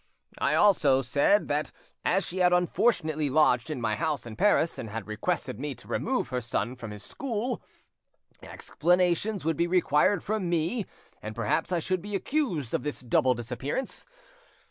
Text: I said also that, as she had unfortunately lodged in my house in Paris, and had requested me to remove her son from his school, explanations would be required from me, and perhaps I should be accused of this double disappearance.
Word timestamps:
I 0.39 0.53
said 0.53 0.57
also 0.95 1.01
that, 1.03 1.71
as 2.03 2.25
she 2.25 2.39
had 2.39 2.53
unfortunately 2.53 3.29
lodged 3.29 3.69
in 3.69 3.79
my 3.79 3.95
house 3.95 4.25
in 4.25 4.35
Paris, 4.35 4.79
and 4.79 4.89
had 4.89 5.05
requested 5.05 5.59
me 5.59 5.75
to 5.75 5.87
remove 5.87 6.29
her 6.29 6.41
son 6.41 6.75
from 6.75 6.89
his 6.89 7.03
school, 7.03 7.61
explanations 8.41 9.45
would 9.45 9.57
be 9.57 9.67
required 9.67 10.23
from 10.23 10.49
me, 10.49 10.87
and 11.21 11.35
perhaps 11.35 11.71
I 11.71 11.77
should 11.77 12.01
be 12.01 12.15
accused 12.15 12.73
of 12.73 12.81
this 12.81 13.01
double 13.01 13.35
disappearance. 13.35 14.07